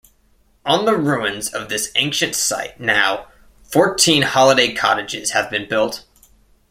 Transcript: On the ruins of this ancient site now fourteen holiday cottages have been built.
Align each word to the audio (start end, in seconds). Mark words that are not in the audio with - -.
On 0.65 0.85
the 0.85 0.97
ruins 0.97 1.53
of 1.53 1.69
this 1.69 1.91
ancient 1.93 2.35
site 2.35 2.79
now 2.79 3.27
fourteen 3.65 4.23
holiday 4.23 4.73
cottages 4.73 5.29
have 5.33 5.51
been 5.51 5.69
built. 5.69 6.05